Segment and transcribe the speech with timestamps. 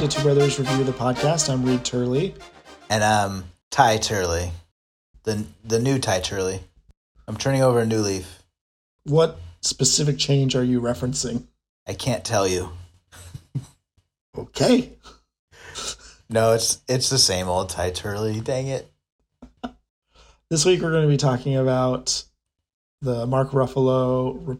[0.00, 1.52] to Two Brothers Review the podcast.
[1.52, 2.34] I'm Reed Turley.
[2.88, 4.50] And um, Ty Turley,
[5.24, 6.60] the the new Ty Turley.
[7.28, 8.42] I'm turning over a new leaf.
[9.04, 11.48] What specific change are you referencing?
[11.86, 12.70] I can't tell you.
[14.38, 14.92] Okay.
[16.30, 18.40] No, it's it's the same old Ty Turley.
[18.40, 18.90] Dang it.
[20.48, 22.24] This week we're going to be talking about
[23.02, 24.56] the Mark Ruffalo re-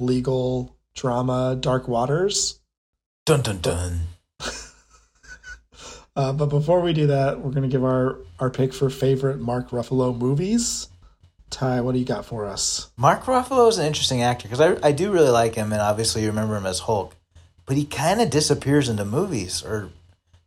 [0.00, 2.58] legal drama Dark Waters.
[3.24, 4.00] Dun dun dun.
[6.16, 9.40] Uh, but before we do that, we're going to give our, our pick for favorite
[9.40, 10.88] Mark Ruffalo movies.
[11.50, 12.90] Ty, what do you got for us?
[12.96, 16.22] Mark Ruffalo is an interesting actor because I I do really like him, and obviously
[16.22, 17.16] you remember him as Hulk,
[17.66, 19.90] but he kind of disappears into movies, or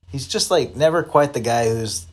[0.09, 2.05] he's just like never quite the guy who's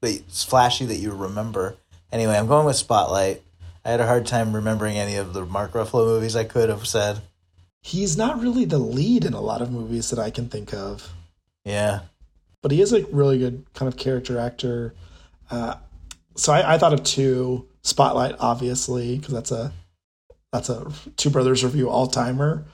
[0.00, 1.76] the flashy that you remember.
[2.12, 3.42] Anyway, I'm going with Spotlight.
[3.84, 6.86] I had a hard time remembering any of the Mark Ruffalo movies I could have
[6.86, 7.20] said.
[7.82, 11.12] He's not really the lead in a lot of movies that I can think of.
[11.64, 12.00] Yeah.
[12.62, 14.94] But he is a really good kind of character actor.
[15.50, 15.74] Uh,
[16.36, 19.72] so I, I thought of two Spotlight, obviously, because that's a
[20.52, 22.64] that's a Two Brothers review all timer.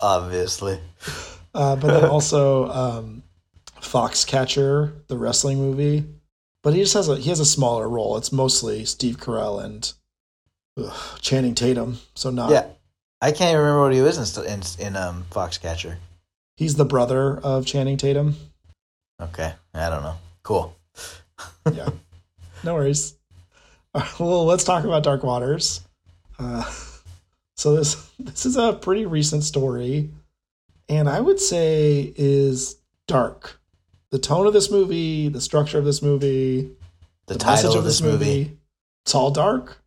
[0.00, 0.78] Obviously.
[1.54, 3.22] Uh, but then also um,
[3.82, 6.02] Foxcatcher, the wrestling movie.
[6.62, 8.16] But he just has a he has a smaller role.
[8.16, 9.92] It's mostly Steve Carell and
[10.78, 11.98] ugh, Channing Tatum.
[12.14, 12.68] So not Yeah.
[13.20, 15.96] I can't even remember what he was in, in, in um, Foxcatcher.
[16.56, 18.36] he's the brother of Channing Tatum.
[19.22, 19.52] Okay.
[19.74, 20.16] I don't know.
[20.42, 20.76] Cool.
[21.72, 21.88] yeah,
[22.64, 23.14] no worries.
[24.18, 25.82] Well, let's talk about Dark Waters.
[26.38, 26.64] Uh,
[27.56, 30.10] so this this is a pretty recent story,
[30.88, 33.60] and I would say is dark.
[34.10, 36.70] The tone of this movie, the structure of this movie,
[37.26, 38.58] The, the, title of this movie.
[39.04, 39.78] it's all dark.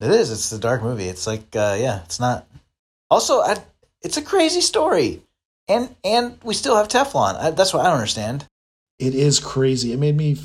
[0.00, 0.30] It is.
[0.30, 1.08] It's the dark movie.
[1.08, 2.46] It's like, uh, yeah, it's not.
[3.10, 3.56] Also, I,
[4.02, 5.22] it's a crazy story,
[5.66, 7.36] and and we still have Teflon.
[7.36, 8.46] I, that's what I don't understand.
[8.98, 9.92] It is crazy.
[9.92, 10.38] It made me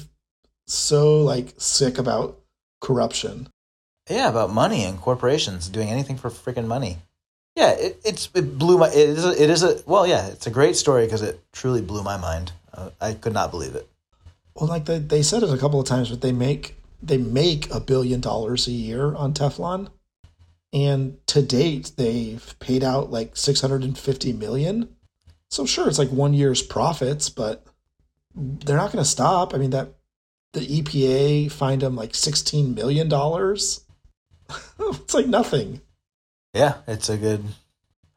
[0.65, 2.39] so like sick about
[2.81, 3.49] corruption.
[4.09, 6.97] Yeah, about money and corporations doing anything for freaking money.
[7.55, 8.87] Yeah, it, it's it blew my.
[8.87, 9.25] It is.
[9.25, 10.07] A, it is a well.
[10.07, 12.51] Yeah, it's a great story because it truly blew my mind.
[12.73, 13.87] Uh, I could not believe it.
[14.55, 17.69] Well, like they, they said it a couple of times, but they make they make
[17.73, 19.89] a billion dollars a year on Teflon,
[20.73, 24.95] and to date they've paid out like six hundred and fifty million.
[25.49, 27.65] So sure, it's like one year's profits, but
[28.35, 29.53] they're not going to stop.
[29.53, 29.93] I mean that
[30.53, 33.85] the EPA fined them like sixteen million dollars.
[34.79, 35.81] it's like nothing.
[36.53, 37.43] Yeah, it's a good.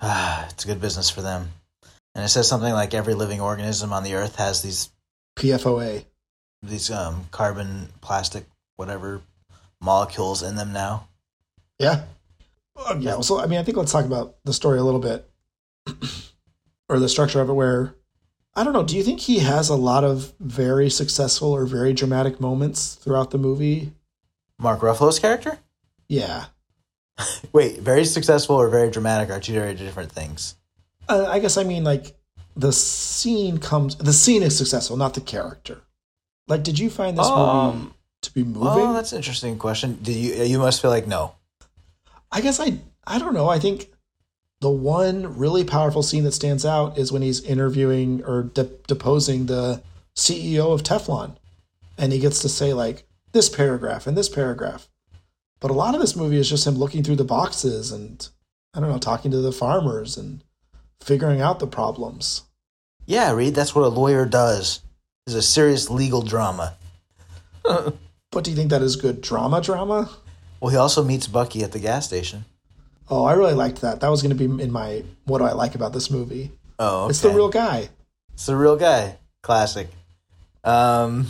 [0.01, 1.51] Ah, it's a good business for them.
[2.15, 4.91] And it says something like every living organism on the earth has these
[5.37, 6.05] PFOA.
[6.63, 8.45] these um carbon, plastic,
[8.77, 9.23] whatever
[9.81, 11.09] molecules in them now.
[11.79, 12.05] Yeah.
[12.77, 13.21] Uh, yeah.
[13.21, 15.29] So, I mean, I think let's talk about the story a little bit
[16.89, 17.95] or the structure of it where
[18.55, 18.83] I don't know.
[18.83, 23.31] Do you think he has a lot of very successful or very dramatic moments throughout
[23.31, 23.93] the movie?
[24.59, 25.59] Mark Ruffalo's character?
[26.09, 26.47] Yeah.
[27.53, 30.57] Wait, very successful or very dramatic are two very different things.
[31.09, 32.15] Uh, I guess I mean like
[32.55, 35.81] the scene comes, the scene is successful, not the character.
[36.49, 38.61] Like, did you find this movie Um, to be moving?
[38.85, 39.99] Well, that's an interesting question.
[40.03, 41.35] Do you you must feel like no?
[42.31, 43.49] I guess I I don't know.
[43.49, 43.92] I think
[44.63, 49.47] the one really powerful scene that stands out is when he's interviewing or de- deposing
[49.47, 49.83] the
[50.15, 51.37] CEO of Teflon,
[51.99, 54.89] and he gets to say like this paragraph and this paragraph.
[55.59, 58.29] But a lot of this movie is just him looking through the boxes and
[58.73, 60.45] I don't know, talking to the farmers and
[61.01, 62.43] figuring out the problems.
[63.05, 64.81] Yeah, Reed, that's what a lawyer does.
[65.27, 66.77] Is a serious legal drama.
[68.33, 69.61] But do you think that is good drama?
[69.61, 70.11] Drama?
[70.59, 72.47] Well, he also meets Bucky at the gas station.
[73.15, 74.01] Oh, I really liked that.
[74.01, 76.51] That was going to be in my what do I like about this movie?
[76.79, 77.11] Oh, okay.
[77.11, 77.91] It's the real guy.
[78.33, 79.19] It's the real guy.
[79.43, 79.87] Classic.
[80.65, 81.27] Um,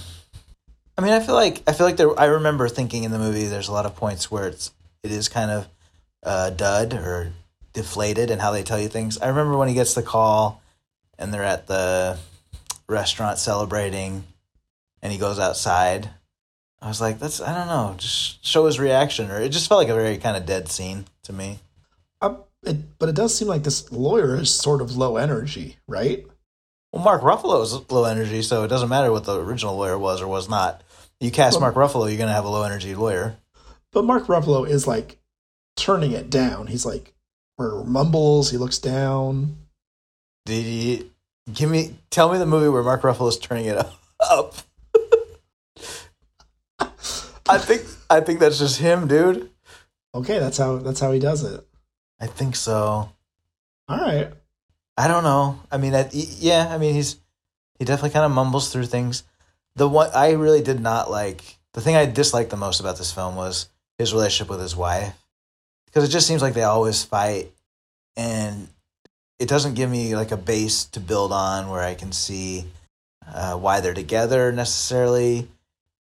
[0.97, 2.17] I mean, I feel like I feel like there.
[2.21, 4.71] I remember thinking in the movie, there's a lot of points where it's
[5.03, 5.69] it is kind of
[6.23, 7.33] uh, dud or
[7.73, 9.19] deflated and how they tell you things.
[9.19, 10.63] I remember when he gets the call
[11.19, 12.17] and they're at the
[12.89, 14.23] restaurant celebrating,
[15.03, 16.11] and he goes outside.
[16.81, 19.81] I was like, that's I don't know, just show his reaction, or it just felt
[19.81, 21.59] like a very kind of dead scene to me.
[22.65, 26.25] It, but it does seem like this lawyer is sort of low energy, right?
[26.93, 30.21] Well, Mark Ruffalo is low energy, so it doesn't matter what the original lawyer was
[30.23, 30.83] or was not.
[31.21, 33.37] You cast Well- Mark Ruffalo, you're going to have a low energy lawyer.
[33.93, 35.19] But Mark Ruffalo is like
[35.77, 36.67] turning it down.
[36.69, 37.15] He's like,
[37.59, 38.51] or mumbles.
[38.51, 39.57] He looks down.
[40.47, 41.11] Did he
[41.53, 41.97] give me?
[42.11, 43.77] Tell me the movie where Mark Ruffalo's turning it
[44.21, 44.55] up.
[47.49, 49.51] I think I think that's just him, dude.
[50.15, 51.67] Okay, that's how that's how he does it.
[52.23, 53.11] I think so.
[53.89, 54.33] All right.
[54.97, 55.59] I don't know.
[55.73, 56.69] I mean, I, yeah.
[56.71, 57.17] I mean, he's
[57.81, 59.25] he definitely kind of mumbles through things.
[59.75, 63.11] The one I really did not like, the thing I disliked the most about this
[63.11, 65.15] film was his relationship with his wife,
[65.87, 67.51] because it just seems like they always fight,
[68.17, 68.69] and
[69.41, 72.67] it doesn't give me like a base to build on where I can see
[73.27, 75.49] uh, why they're together necessarily.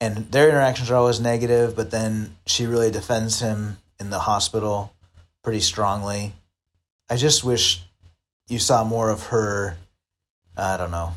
[0.01, 4.95] And their interactions are always negative, but then she really defends him in the hospital
[5.47, 6.33] pretty strongly.
[7.09, 7.85] I just wish
[8.49, 9.77] you saw more of her,
[10.57, 11.13] I don't know,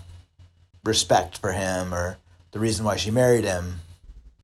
[0.86, 2.20] respect for him or
[2.52, 3.80] the reason why she married him.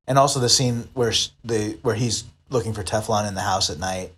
[0.08, 3.70] And also the scene where sh the where he's looking for Teflon in the house
[3.70, 4.12] at night.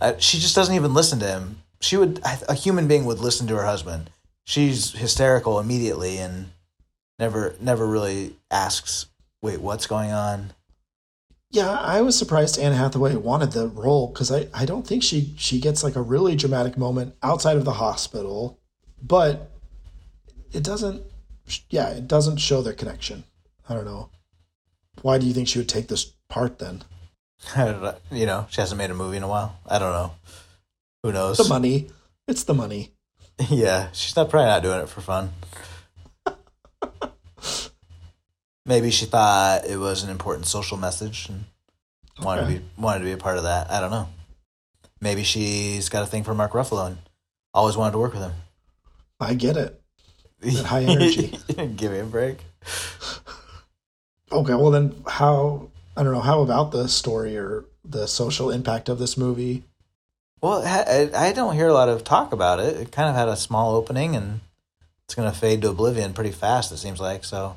[0.00, 1.62] Uh, she just doesn't even listen to him.
[1.80, 4.10] She would a human being would listen to her husband.
[4.42, 6.50] She's hysterical immediately and
[7.20, 9.06] never never really asks,
[9.42, 10.54] "Wait, what's going on?"
[11.50, 15.34] Yeah, I was surprised Anne Hathaway wanted the role because I, I don't think she
[15.38, 18.58] she gets like a really dramatic moment outside of the hospital,
[19.02, 19.50] but
[20.52, 21.02] it doesn't.
[21.70, 23.24] Yeah, it doesn't show their connection.
[23.68, 24.10] I don't know.
[25.00, 26.84] Why do you think she would take this part then?
[28.10, 29.58] you know, she hasn't made a movie in a while.
[29.66, 30.12] I don't know.
[31.02, 31.38] Who knows?
[31.38, 31.88] The money.
[32.26, 32.92] It's the money.
[33.48, 35.30] yeah, she's not probably not doing it for fun.
[38.68, 41.46] Maybe she thought it was an important social message and
[42.22, 42.54] wanted okay.
[42.54, 43.70] to be wanted to be a part of that.
[43.70, 44.10] I don't know.
[45.00, 46.98] Maybe she's got a thing for Mark Ruffalo and
[47.54, 48.32] always wanted to work with him.
[49.18, 49.80] I get it.
[50.40, 51.38] That high energy.
[51.76, 52.40] Give me a break.
[54.30, 58.90] Okay, well then how I don't know, how about the story or the social impact
[58.90, 59.64] of this movie?
[60.42, 62.76] Well, I don't hear a lot of talk about it.
[62.76, 64.40] It kind of had a small opening and
[65.06, 67.24] it's going to fade to oblivion pretty fast it seems like.
[67.24, 67.56] So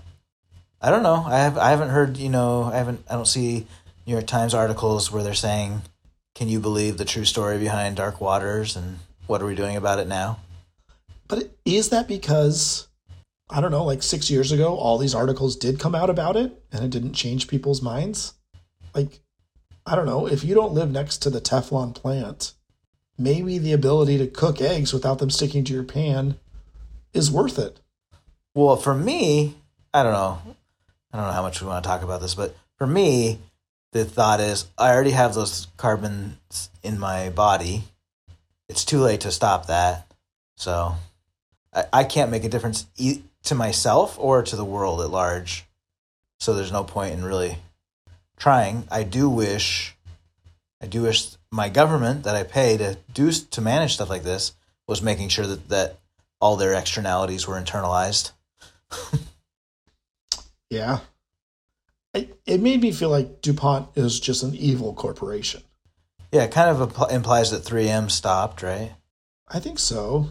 [0.81, 1.23] I don't know.
[1.27, 2.17] I have I haven't heard.
[2.17, 3.03] You know, I haven't.
[3.09, 3.67] I don't see
[4.07, 5.83] New York Times articles where they're saying,
[6.33, 9.99] "Can you believe the true story behind Dark Waters?" and what are we doing about
[9.99, 10.39] it now?
[11.27, 12.87] But is that because
[13.49, 16.63] I don't know, like six years ago, all these articles did come out about it,
[16.71, 18.33] and it didn't change people's minds?
[18.95, 19.19] Like,
[19.85, 20.25] I don't know.
[20.25, 22.53] If you don't live next to the Teflon plant,
[23.17, 26.39] maybe the ability to cook eggs without them sticking to your pan
[27.13, 27.79] is worth it.
[28.55, 29.55] Well, for me,
[29.93, 30.55] I don't know.
[31.11, 33.39] I don't know how much we want to talk about this, but for me,
[33.91, 37.83] the thought is I already have those carbons in my body.
[38.69, 40.07] It's too late to stop that.
[40.55, 40.95] So
[41.73, 45.65] I, I can't make a difference e- to myself or to the world at large.
[46.39, 47.57] So there's no point in really
[48.37, 48.87] trying.
[48.89, 49.95] I do wish,
[50.81, 54.53] I do wish my government that I pay to do to manage stuff like this
[54.87, 55.97] was making sure that that
[56.39, 58.31] all their externalities were internalized.
[60.71, 60.99] Yeah.
[62.13, 65.61] It, it made me feel like DuPont is just an evil corporation.
[66.31, 68.93] Yeah, it kind of implies that 3M stopped, right?
[69.47, 70.29] I think so.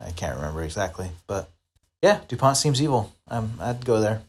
[0.00, 1.50] I can't remember exactly, but
[2.02, 3.14] yeah, DuPont seems evil.
[3.28, 4.22] Um, I'd go there.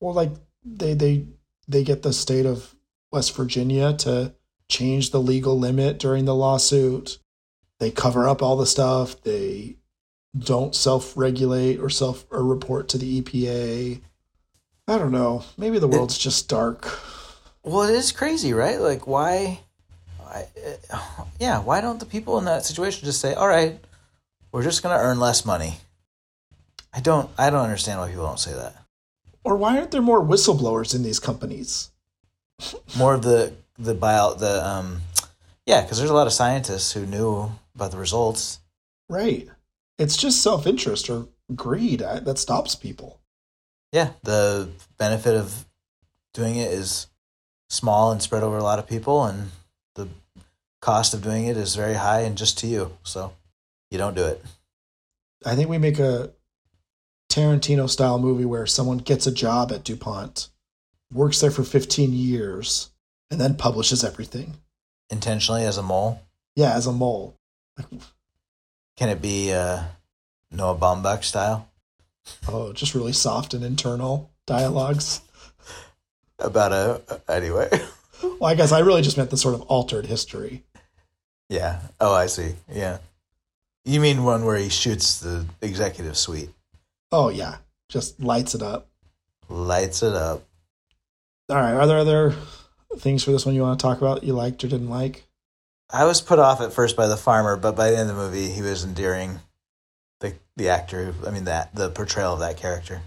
[0.00, 0.30] Well, like
[0.64, 1.26] they they
[1.66, 2.76] they get the state of
[3.10, 4.32] West Virginia to
[4.68, 7.18] change the legal limit during the lawsuit.
[7.80, 9.20] They cover up all the stuff.
[9.22, 9.76] They
[10.38, 14.00] don't self-regulate or self or report to the EPA.
[14.88, 15.44] I don't know.
[15.56, 16.98] Maybe the world's it, just dark.
[17.62, 18.80] Well, it is crazy, right?
[18.80, 19.60] Like, why?
[20.32, 23.78] uh, yeah, why don't the people in that situation just say, "All right,
[24.50, 25.78] we're just going to earn less money"?
[26.92, 27.30] I don't.
[27.38, 28.76] I don't understand why people don't say that.
[29.44, 31.90] Or why aren't there more whistleblowers in these companies?
[32.96, 35.02] more of the the bio the um,
[35.66, 38.60] yeah, because there's a lot of scientists who knew about the results.
[39.08, 39.48] Right.
[39.98, 43.20] It's just self interest or greed that stops people
[43.92, 45.66] yeah, the benefit of
[46.32, 47.08] doing it is
[47.68, 49.50] small and spread over a lot of people, and
[49.94, 50.08] the
[50.80, 52.96] cost of doing it is very high and just to you.
[53.02, 53.32] So
[53.90, 54.42] you don't do it.
[55.44, 56.30] I think we make a
[57.30, 60.48] Tarantino style movie where someone gets a job at DuPont,
[61.12, 62.90] works there for 15 years,
[63.30, 64.54] and then publishes everything.
[65.10, 66.22] Intentionally as a mole?
[66.56, 67.36] Yeah, as a mole.
[68.96, 69.84] Can it be uh,
[70.50, 71.68] Noah Baumbach style?
[72.48, 75.20] Oh, just really soft and internal dialogues.
[76.38, 77.68] About a anyway.
[78.22, 80.64] well, I guess I really just meant the sort of altered history.
[81.48, 81.80] Yeah.
[82.00, 82.54] Oh, I see.
[82.72, 82.98] Yeah.
[83.84, 86.50] You mean one where he shoots the executive suite?
[87.10, 87.56] Oh yeah,
[87.88, 88.88] just lights it up.
[89.48, 90.44] Lights it up.
[91.48, 91.74] All right.
[91.74, 92.34] Are there other
[92.98, 94.24] things for this one you want to talk about?
[94.24, 95.24] You liked or didn't like?
[95.90, 98.22] I was put off at first by the farmer, but by the end of the
[98.22, 99.40] movie, he was endearing
[100.56, 101.14] the actor.
[101.26, 103.02] I mean that the portrayal of that character.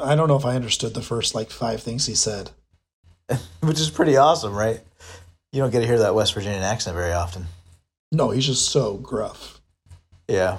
[0.00, 2.50] I don't know if I understood the first like five things he said,
[3.60, 4.80] which is pretty awesome, right?
[5.52, 7.46] You don't get to hear that West Virginian accent very often.
[8.12, 9.60] No, he's just so gruff.
[10.28, 10.58] Yeah,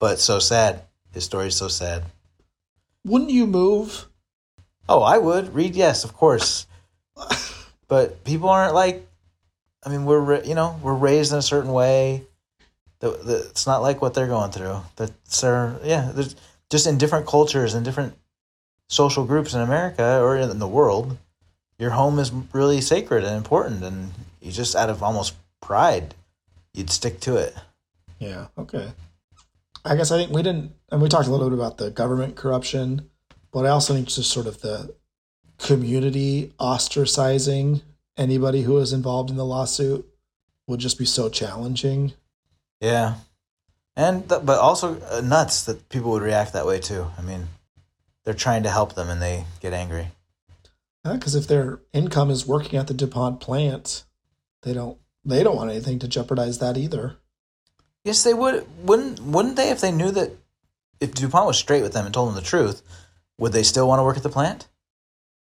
[0.00, 0.82] but so sad.
[1.12, 2.04] his story is so sad.
[3.04, 4.06] Wouldn't you move?
[4.88, 5.76] Oh, I would Reed.
[5.76, 6.66] Yes, of course.
[7.88, 9.06] but people aren't like.
[9.84, 12.24] I mean, we're you know we're raised in a certain way.
[13.02, 14.80] The, the, it's not like what they're going through.
[14.96, 16.10] That's their yeah.
[16.14, 16.34] There's
[16.70, 18.14] just in different cultures and different
[18.88, 21.18] social groups in America or in the world,
[21.78, 26.14] your home is really sacred and important, and you just out of almost pride,
[26.74, 27.54] you'd stick to it.
[28.18, 28.46] Yeah.
[28.56, 28.92] Okay.
[29.84, 32.36] I guess I think we didn't, and we talked a little bit about the government
[32.36, 33.10] corruption,
[33.50, 34.94] but I also think just sort of the
[35.58, 37.82] community ostracizing
[38.16, 40.06] anybody who was involved in the lawsuit
[40.68, 42.12] would just be so challenging.
[42.82, 43.14] Yeah,
[43.94, 47.06] and th- but also uh, nuts that people would react that way too.
[47.16, 47.46] I mean,
[48.24, 50.08] they're trying to help them and they get angry.
[51.04, 54.02] Because if their income is working at the DuPont plant,
[54.62, 57.16] they don't they don't want anything to jeopardize that either.
[58.04, 58.66] Yes, they would.
[58.84, 60.32] Wouldn't wouldn't they if they knew that
[61.00, 62.82] if DuPont was straight with them and told them the truth,
[63.38, 64.66] would they still want to work at the plant?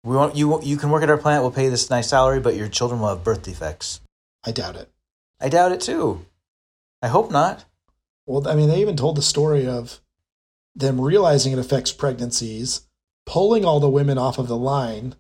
[0.04, 0.62] We want you.
[0.62, 1.42] You can work at our plant.
[1.42, 4.02] We'll pay you this nice salary, but your children will have birth defects.
[4.46, 4.90] I doubt it.
[5.40, 6.26] I doubt it too.
[7.04, 7.66] I hope not.
[8.26, 10.00] Well, I mean, they even told the story of
[10.74, 12.88] them realizing it affects pregnancies,
[13.26, 15.16] pulling all the women off of the line.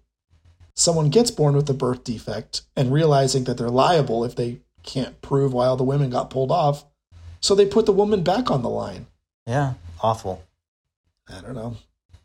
[0.74, 5.22] Someone gets born with a birth defect and realizing that they're liable if they can't
[5.22, 6.86] prove why all the women got pulled off.
[7.42, 9.08] So they put the woman back on the line.
[9.46, 10.44] Yeah, awful.
[11.30, 11.76] I don't know.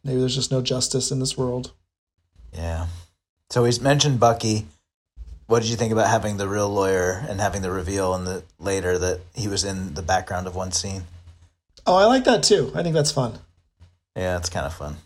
[0.04, 1.72] Maybe there's just no justice in this world.
[2.52, 2.86] Yeah.
[3.50, 4.66] So he's mentioned Bucky.
[5.48, 8.44] What did you think about having the real lawyer and having the reveal in the
[8.58, 11.04] later that he was in the background of one scene?
[11.86, 12.70] Oh, I like that too.
[12.74, 13.38] I think that's fun
[14.14, 14.96] Yeah, it's kind of fun.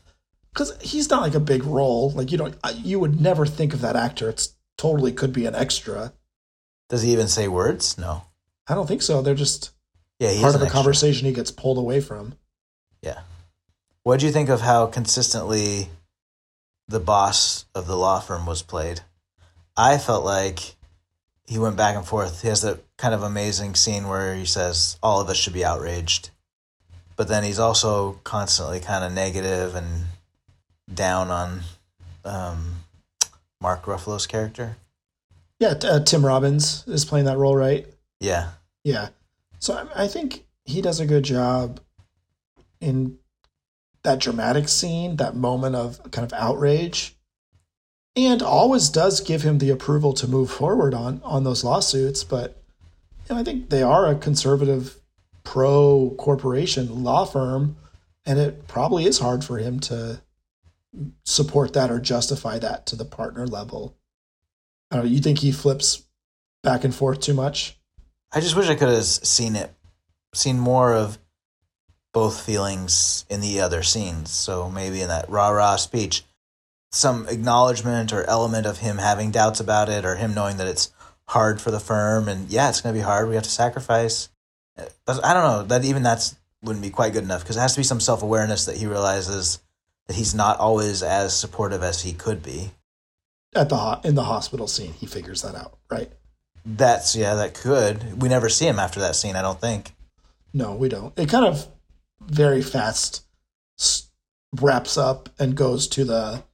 [0.53, 2.11] because he's not like a big role.
[2.11, 4.29] Like you don't, you would never think of that actor.
[4.29, 6.13] It's totally could be an extra.
[6.89, 7.97] Does he even say words?
[7.97, 8.25] No.
[8.69, 9.23] I don't think so.
[9.23, 9.71] They're just
[10.19, 12.35] Yeah, he part of a conversation he gets pulled away from.
[13.01, 13.21] Yeah.
[14.03, 15.89] What do you think of how consistently
[16.89, 19.03] the boss of the law firm was played?
[19.77, 20.75] I felt like
[21.47, 22.43] he went back and forth.
[22.43, 25.65] He has that kind of amazing scene where he says all of us should be
[25.65, 26.31] outraged,
[27.17, 30.05] but then he's also constantly kind of negative and
[30.93, 31.61] down on
[32.25, 32.85] um,
[33.61, 34.77] Mark Ruffalo's character.
[35.59, 37.87] Yeah, uh, Tim Robbins is playing that role, right?
[38.21, 38.51] Yeah,
[38.85, 39.09] Yeah.
[39.59, 41.81] So I, I think he does a good job
[42.81, 43.19] in
[44.03, 47.15] that dramatic scene, that moment of kind of outrage,
[48.15, 52.25] and always does give him the approval to move forward on on those lawsuits.
[52.25, 52.63] But
[53.29, 55.01] you know, I think they are a conservative,
[55.45, 57.77] pro corporation law firm,
[58.27, 60.23] and it probably is hard for him to
[61.25, 63.97] support that or justify that to the partner level.
[64.91, 65.11] I don't know.
[65.11, 66.05] You think he flips
[66.63, 67.79] back and forth too much?
[68.33, 69.75] I just wish I could have seen it,
[70.35, 71.19] seen more of
[72.13, 74.31] both feelings in the other scenes.
[74.31, 76.25] So maybe in that rah rah speech,
[76.93, 80.93] some acknowledgement or element of him having doubts about it, or him knowing that it's
[81.27, 83.29] hard for the firm, and yeah, it's going to be hard.
[83.29, 84.29] We have to sacrifice.
[84.77, 87.75] But I don't know that even that's wouldn't be quite good enough because it has
[87.75, 89.59] to be some self awareness that he realizes
[90.07, 92.71] that he's not always as supportive as he could be.
[93.55, 96.11] at the ho- in the hospital scene he figures that out right
[96.65, 98.23] That's yeah, that could.
[98.23, 99.37] We never see him after that scene.
[99.37, 99.93] I don't think.
[100.55, 101.67] no we don't it kind of
[102.21, 103.25] very fast
[104.61, 106.45] wraps up and goes to the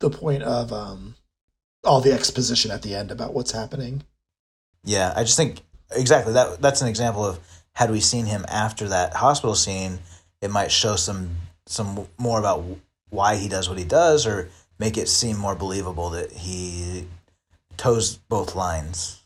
[0.00, 1.14] the point of um
[1.84, 4.02] all the exposition at the end about what's happening
[4.84, 6.60] Yeah, I just think exactly that.
[6.60, 7.38] That's an example of
[7.74, 9.98] had we seen him after that hospital scene,
[10.40, 11.30] it might show some
[11.66, 12.64] some more about
[13.10, 17.06] why he does what he does, or make it seem more believable that he
[17.76, 19.22] toes both lines.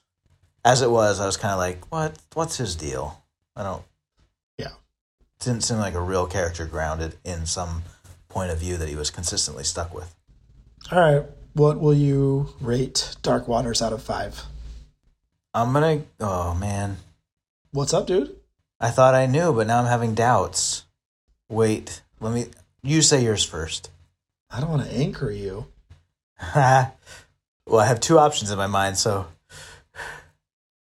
[0.64, 2.18] As it was, I was kind of like, "What?
[2.34, 3.22] What's his deal?"
[3.56, 3.82] I don't.
[4.58, 4.72] Yeah.
[5.40, 7.82] didn't seem like a real character grounded in some
[8.28, 10.13] point of view that he was consistently stuck with.
[10.92, 14.42] All right what will you rate dark waters out of five
[15.56, 16.02] I'm gonna.
[16.18, 16.96] Oh man,
[17.70, 18.34] what's up dude
[18.80, 20.84] I thought I knew, but now I'm having doubts.
[21.48, 22.46] Wait, let me.
[22.82, 23.90] You say yours first.
[24.50, 25.66] i don't want to anchor you
[26.56, 26.90] well,
[27.78, 29.28] I have two options in my mind, so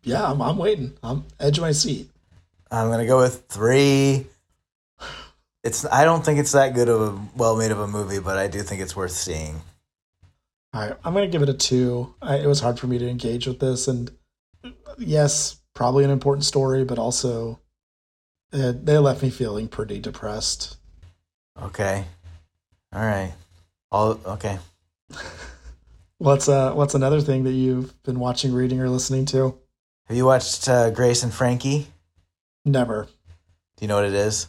[0.06, 2.10] yeah i'm, I'm waiting i'm edge of my seat
[2.74, 4.26] I'm gonna go with three.
[5.64, 5.86] It's.
[5.86, 8.48] I don't think it's that good of a well made of a movie, but I
[8.48, 9.62] do think it's worth seeing.
[10.74, 12.16] All right, I'm going to give it a two.
[12.22, 14.12] I, it was hard for me to engage with this, and
[14.98, 17.60] yes, probably an important story, but also
[18.52, 20.78] uh, they left me feeling pretty depressed.
[21.62, 22.06] Okay.
[22.92, 23.34] All right.
[23.92, 24.58] All okay.
[26.18, 29.58] What's uh What's another thing that you've been watching, reading, or listening to?
[30.08, 31.88] Have you watched uh, Grace and Frankie?
[32.66, 33.08] Never.
[33.78, 34.48] Do you know what it is?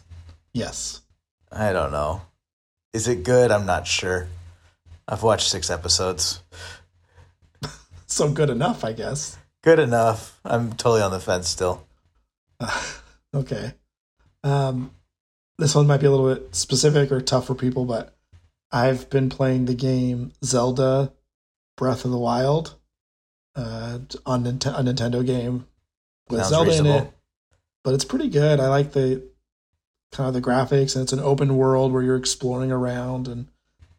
[0.53, 1.01] Yes.
[1.51, 2.21] I don't know.
[2.93, 3.51] Is it good?
[3.51, 4.27] I'm not sure.
[5.07, 6.41] I've watched six episodes.
[8.07, 9.35] So good enough, I guess.
[9.63, 10.39] Good enough.
[10.45, 11.85] I'm totally on the fence still.
[13.35, 13.73] Okay.
[14.43, 14.91] Um,
[15.57, 18.15] this one might be a little bit specific or tough for people, but
[18.71, 21.11] I've been playing the game Zelda
[21.75, 22.75] Breath of the Wild
[23.55, 25.67] uh, on Nint- a Nintendo game
[26.29, 27.11] with Sounds Zelda in it,
[27.83, 28.59] but it's pretty good.
[28.59, 29.23] I like the
[30.11, 33.47] kind of the graphics, and it's an open world where you're exploring around, and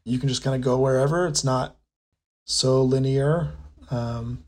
[0.06, 1.26] you can just kind of go wherever.
[1.26, 1.76] It's not
[2.44, 3.52] so linear,
[3.90, 4.44] um,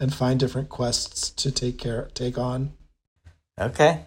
[0.00, 2.72] and find different quests to take care take on.
[3.60, 4.06] Okay.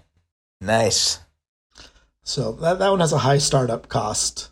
[0.59, 1.19] Nice.
[2.23, 4.49] So that that one has a high startup cost.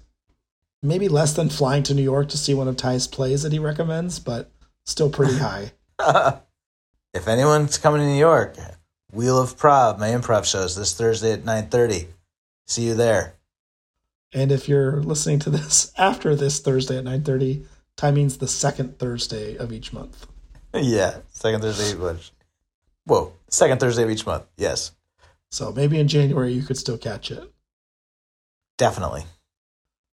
[0.84, 3.60] Maybe less than flying to New York to see one of Ty's plays that he
[3.60, 4.52] recommends, but
[4.86, 5.72] still pretty high.
[7.14, 8.56] if anyone's coming to New York,
[9.12, 12.08] Wheel of Prob, my improv shows this Thursday at 9:30.
[12.68, 13.36] See you there.
[14.34, 17.66] And if you're listening to this after this Thursday at 9:30,
[17.98, 20.26] Ty means the second Thursday of each month.
[20.74, 21.98] yeah, second Thursday.
[21.98, 22.32] Which,
[23.06, 24.46] whoa, second Thursday of each month.
[24.58, 24.92] Yes,
[25.52, 27.52] So maybe in January you could still catch it.
[28.78, 29.24] definitely.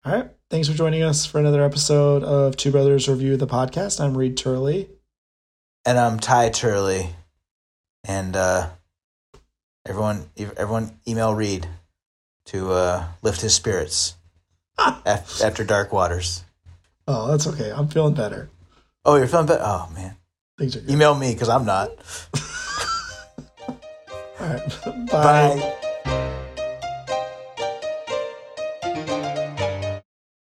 [0.04, 0.30] All right.
[0.50, 4.00] Thanks for joining us for another episode of Two Brothers Review the Podcast.
[4.00, 4.90] I'm Reed Turley.
[5.86, 7.08] And I'm Ty Turley,
[8.04, 8.68] and uh,
[9.86, 11.66] everyone, everyone, email Reed
[12.46, 14.14] to uh, lift his spirits
[14.78, 16.44] after dark waters.
[17.06, 17.70] Oh, that's okay.
[17.70, 18.48] I'm feeling better.
[19.04, 19.62] Oh, you're feeling better.
[19.64, 20.16] Oh man,
[20.58, 20.90] Things are good.
[20.90, 21.90] email me because I'm not.
[23.68, 23.78] All
[24.40, 25.08] right.
[25.10, 25.74] Bye.